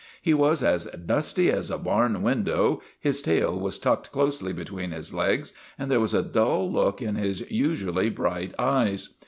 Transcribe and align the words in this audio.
He 0.19 0.33
was 0.33 0.63
as 0.63 0.85
dusty 0.87 1.51
as 1.51 1.69
a 1.69 1.77
barn 1.77 2.23
window, 2.23 2.81
his 2.99 3.21
tail 3.21 3.59
was 3.59 3.77
tucked 3.77 4.11
closely 4.11 4.51
between 4.51 4.89
his 4.89 5.13
legs, 5.13 5.53
and 5.77 5.91
there 5.91 5.99
was 5.99 6.15
a 6.15 6.23
dull 6.23 6.71
look 6.71 7.03
in 7.03 7.13
his 7.13 7.41
usually 7.51 8.09
bright 8.09 8.55
eyes. 8.57 9.09